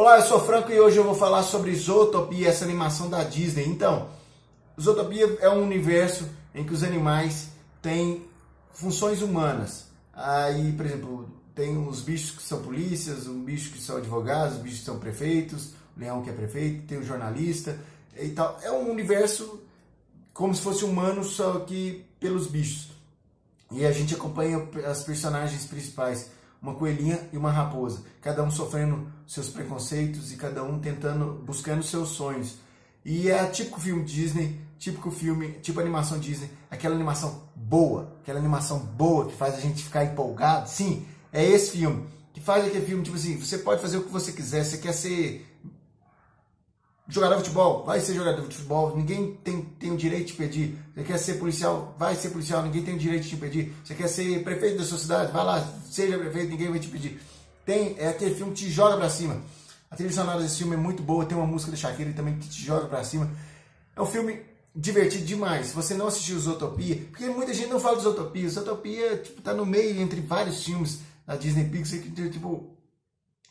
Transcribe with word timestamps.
Olá, 0.00 0.16
eu 0.16 0.24
sou 0.24 0.40
Franco 0.40 0.72
e 0.72 0.80
hoje 0.80 0.96
eu 0.96 1.04
vou 1.04 1.14
falar 1.14 1.42
sobre 1.42 1.74
Zootopia, 1.74 2.48
essa 2.48 2.64
animação 2.64 3.10
da 3.10 3.22
Disney. 3.22 3.66
Então, 3.66 4.08
Zootopia 4.80 5.36
é 5.42 5.50
um 5.50 5.62
universo 5.62 6.26
em 6.54 6.64
que 6.64 6.72
os 6.72 6.82
animais 6.82 7.50
têm 7.82 8.24
funções 8.72 9.20
humanas. 9.20 9.88
Aí, 10.14 10.72
por 10.72 10.86
exemplo, 10.86 11.28
tem 11.54 11.76
os 11.86 12.00
bichos 12.00 12.30
que 12.30 12.42
são 12.42 12.62
polícias, 12.62 13.26
os 13.26 13.36
bichos 13.44 13.74
que 13.74 13.78
são 13.78 13.98
advogados, 13.98 14.56
os 14.56 14.62
bichos 14.62 14.78
que 14.78 14.86
são 14.86 14.98
prefeitos, 14.98 15.74
o 15.94 16.00
leão 16.00 16.22
que 16.22 16.30
é 16.30 16.32
prefeito, 16.32 16.86
tem 16.86 16.96
o 16.96 17.04
jornalista 17.04 17.78
e 18.18 18.30
tal. 18.30 18.58
É 18.62 18.72
um 18.72 18.90
universo 18.90 19.60
como 20.32 20.54
se 20.54 20.62
fosse 20.62 20.82
humano, 20.82 21.22
só 21.22 21.60
que 21.60 22.06
pelos 22.18 22.46
bichos. 22.46 22.88
E 23.70 23.84
a 23.84 23.92
gente 23.92 24.14
acompanha 24.14 24.66
as 24.86 25.02
personagens 25.02 25.66
principais 25.66 26.30
uma 26.62 26.74
coelhinha 26.74 27.28
e 27.32 27.36
uma 27.36 27.50
raposa, 27.50 28.02
cada 28.20 28.42
um 28.42 28.50
sofrendo 28.50 29.10
seus 29.26 29.48
preconceitos 29.48 30.32
e 30.32 30.36
cada 30.36 30.62
um 30.62 30.78
tentando, 30.78 31.42
buscando 31.44 31.82
seus 31.82 32.10
sonhos. 32.10 32.56
E 33.04 33.30
é 33.30 33.46
típico 33.46 33.80
filme 33.80 34.04
Disney, 34.04 34.60
típico 34.78 35.10
filme, 35.10 35.52
tipo 35.62 35.80
animação 35.80 36.18
Disney, 36.18 36.50
aquela 36.70 36.94
animação 36.94 37.42
boa, 37.54 38.16
aquela 38.22 38.38
animação 38.38 38.78
boa 38.78 39.26
que 39.26 39.36
faz 39.36 39.54
a 39.54 39.60
gente 39.60 39.82
ficar 39.82 40.04
empolgado. 40.04 40.68
Sim, 40.68 41.06
é 41.32 41.44
esse 41.44 41.72
filme 41.72 42.04
que 42.32 42.40
faz 42.40 42.66
aquele 42.66 42.84
filme 42.84 43.02
tipo 43.02 43.16
assim, 43.16 43.38
você 43.38 43.58
pode 43.58 43.80
fazer 43.80 43.96
o 43.96 44.04
que 44.04 44.12
você 44.12 44.32
quiser, 44.32 44.64
você 44.64 44.78
quer 44.78 44.92
ser 44.92 45.49
jogador 47.10 47.36
de 47.36 47.42
futebol, 47.42 47.84
vai 47.84 48.00
ser 48.00 48.14
jogador 48.14 48.46
de 48.46 48.54
futebol, 48.54 48.96
ninguém 48.96 49.34
tem, 49.42 49.62
tem 49.62 49.90
o 49.90 49.96
direito 49.96 50.28
de 50.28 50.32
pedir. 50.34 50.78
Você 50.94 51.02
quer 51.02 51.18
ser 51.18 51.34
policial, 51.34 51.94
vai 51.98 52.14
ser 52.14 52.30
policial, 52.30 52.62
ninguém 52.62 52.82
tem 52.82 52.94
o 52.94 52.98
direito 52.98 53.26
de 53.26 53.36
pedir. 53.36 53.74
Você 53.84 53.94
quer 53.94 54.08
ser 54.08 54.42
prefeito 54.44 54.78
da 54.78 54.84
sua 54.84 54.98
cidade, 54.98 55.32
vai 55.32 55.44
lá, 55.44 55.68
seja 55.90 56.16
prefeito, 56.16 56.50
ninguém 56.50 56.70
vai 56.70 56.78
te 56.78 56.88
pedir. 56.88 57.20
Tem, 57.66 57.96
é 57.98 58.08
aquele 58.08 58.34
filme 58.34 58.52
que 58.52 58.64
te 58.64 58.70
joga 58.70 58.96
pra 58.96 59.10
cima. 59.10 59.42
A 59.90 59.96
trilha 59.96 60.12
sonora 60.12 60.40
desse 60.40 60.58
filme 60.58 60.74
é 60.74 60.78
muito 60.78 61.02
boa, 61.02 61.24
tem 61.24 61.36
uma 61.36 61.46
música 61.46 61.72
da 61.72 61.76
Shakira 61.76 62.12
também 62.12 62.38
que 62.38 62.48
te 62.48 62.64
joga 62.64 62.86
pra 62.86 63.02
cima. 63.02 63.28
É 63.96 64.00
um 64.00 64.06
filme 64.06 64.40
divertido 64.74 65.24
demais. 65.24 65.68
Se 65.68 65.74
você 65.74 65.94
não 65.94 66.06
assistiu 66.06 66.38
Zootopia, 66.38 66.96
porque 67.10 67.26
muita 67.26 67.52
gente 67.52 67.68
não 67.68 67.80
fala 67.80 67.96
de 67.96 68.04
Zootopia. 68.04 68.48
Zootopia, 68.48 69.16
tipo, 69.16 69.42
tá 69.42 69.52
no 69.52 69.66
meio 69.66 70.00
entre 70.00 70.20
vários 70.20 70.62
filmes 70.62 71.00
da 71.26 71.34
Disney 71.34 71.68
Pixar 71.68 71.98
que, 71.98 72.10
tipo, 72.30 72.76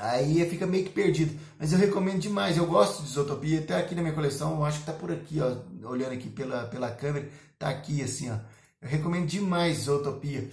Aí 0.00 0.48
fica 0.48 0.66
meio 0.66 0.84
que 0.84 0.90
perdido. 0.90 1.38
Mas 1.58 1.72
eu 1.72 1.78
recomendo 1.78 2.18
demais. 2.18 2.56
Eu 2.56 2.66
gosto 2.66 3.02
de 3.02 3.10
Zootopia. 3.10 3.60
Até 3.60 3.76
aqui 3.76 3.94
na 3.94 4.00
minha 4.00 4.14
coleção, 4.14 4.56
eu 4.56 4.64
acho 4.64 4.80
que 4.80 4.86
tá 4.86 4.92
por 4.92 5.12
aqui, 5.12 5.38
ó. 5.40 5.56
Olhando 5.86 6.12
aqui 6.12 6.28
pela, 6.30 6.64
pela 6.64 6.90
câmera, 6.90 7.28
tá 7.58 7.68
aqui 7.68 8.02
assim, 8.02 8.30
ó. 8.30 8.38
Eu 8.80 8.88
recomendo 8.88 9.26
demais 9.26 9.80
Zootopia. 9.82 10.50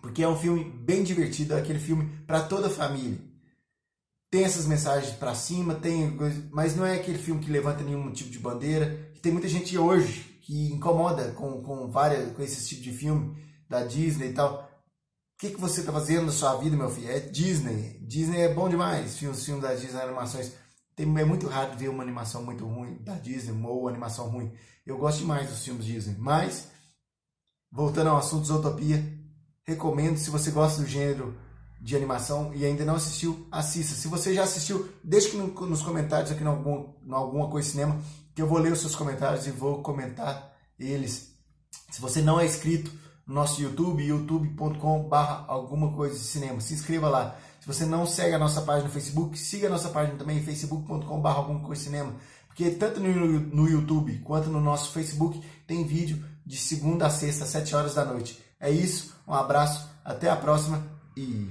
Porque 0.00 0.22
é 0.22 0.28
um 0.28 0.36
filme 0.36 0.64
bem 0.64 1.04
divertido, 1.04 1.52
é 1.52 1.58
aquele 1.58 1.78
filme 1.78 2.08
para 2.26 2.40
toda 2.40 2.68
a 2.68 2.70
família. 2.70 3.18
Tem 4.30 4.44
essas 4.44 4.64
mensagens 4.66 5.12
para 5.12 5.34
cima, 5.34 5.74
tem, 5.74 6.16
mas 6.50 6.74
não 6.74 6.86
é 6.86 6.94
aquele 6.94 7.18
filme 7.18 7.42
que 7.42 7.50
levanta 7.50 7.84
nenhum 7.84 8.10
tipo 8.10 8.30
de 8.30 8.38
bandeira. 8.38 9.12
Tem 9.20 9.32
muita 9.32 9.48
gente 9.48 9.76
hoje 9.76 10.38
que 10.40 10.72
incomoda 10.72 11.32
com, 11.32 11.60
com 11.62 11.90
várias 11.90 12.32
com 12.32 12.42
esse 12.42 12.66
tipo 12.66 12.80
de 12.80 12.92
filme 12.92 13.36
da 13.68 13.84
Disney 13.84 14.30
e 14.30 14.32
tal 14.32 14.69
que, 15.40 15.50
que 15.50 15.60
você 15.60 15.80
está 15.80 15.90
fazendo 15.90 16.26
na 16.26 16.32
sua 16.32 16.54
vida, 16.56 16.76
meu 16.76 16.90
filho? 16.90 17.10
É 17.10 17.18
Disney. 17.18 17.98
Disney 18.02 18.42
é 18.42 18.52
bom 18.52 18.68
demais. 18.68 19.16
Filmes, 19.16 19.42
filmes 19.42 19.62
da 19.62 19.74
Disney, 19.74 19.98
animações. 19.98 20.52
Tem, 20.94 21.06
é 21.18 21.24
muito 21.24 21.46
raro 21.46 21.78
ver 21.78 21.88
uma 21.88 22.02
animação 22.02 22.44
muito 22.44 22.66
ruim 22.66 22.98
da 23.02 23.14
Disney 23.14 23.58
ou 23.64 23.88
animação 23.88 24.28
ruim. 24.28 24.52
Eu 24.84 24.98
gosto 24.98 25.20
demais 25.20 25.48
dos 25.48 25.64
filmes 25.64 25.86
Disney. 25.86 26.14
Mas, 26.18 26.68
voltando 27.72 28.10
ao 28.10 28.18
assunto 28.18 28.46
Zootopia, 28.46 29.02
recomendo 29.64 30.18
se 30.18 30.28
você 30.28 30.50
gosta 30.50 30.82
do 30.82 30.86
gênero 30.86 31.34
de 31.80 31.96
animação 31.96 32.52
e 32.54 32.66
ainda 32.66 32.84
não 32.84 32.96
assistiu, 32.96 33.48
assista. 33.50 33.94
Se 33.94 34.08
você 34.08 34.34
já 34.34 34.42
assistiu, 34.42 34.90
deixe 35.02 35.34
nos 35.38 35.80
comentários, 35.80 36.30
aqui 36.30 36.44
no 36.44 36.50
algum, 36.50 36.92
alguma 37.12 37.48
coisa 37.48 37.70
cinema, 37.70 37.98
que 38.34 38.42
eu 38.42 38.46
vou 38.46 38.58
ler 38.58 38.72
os 38.72 38.80
seus 38.80 38.94
comentários 38.94 39.46
e 39.46 39.50
vou 39.50 39.80
comentar 39.82 40.54
eles. 40.78 41.30
Se 41.90 41.98
você 41.98 42.20
não 42.20 42.38
é 42.38 42.44
inscrito, 42.44 42.92
nosso 43.32 43.62
YouTube, 43.62 44.04
youtube.com.br 44.04 45.44
alguma 45.46 45.92
coisa 45.92 46.14
de 46.14 46.24
cinema. 46.24 46.60
Se 46.60 46.74
inscreva 46.74 47.08
lá. 47.08 47.36
Se 47.60 47.66
você 47.66 47.86
não 47.86 48.06
segue 48.06 48.34
a 48.34 48.38
nossa 48.38 48.62
página 48.62 48.88
no 48.88 48.92
Facebook, 48.92 49.38
siga 49.38 49.68
a 49.68 49.70
nossa 49.70 49.88
página 49.90 50.16
também, 50.16 50.42
facebook.com.br 50.42 51.28
alguma 51.28 51.60
coisa 51.60 51.80
de 51.80 51.88
cinema. 51.88 52.14
Porque 52.48 52.70
tanto 52.70 53.00
no, 53.00 53.40
no 53.40 53.68
YouTube 53.68 54.18
quanto 54.24 54.50
no 54.50 54.60
nosso 54.60 54.92
Facebook 54.92 55.40
tem 55.66 55.86
vídeo 55.86 56.24
de 56.44 56.56
segunda 56.56 57.06
a 57.06 57.10
sexta, 57.10 57.44
às 57.44 57.50
7 57.50 57.76
horas 57.76 57.94
da 57.94 58.04
noite. 58.04 58.42
É 58.58 58.70
isso, 58.70 59.14
um 59.26 59.32
abraço, 59.32 59.88
até 60.04 60.28
a 60.28 60.36
próxima 60.36 60.84
e 61.16 61.48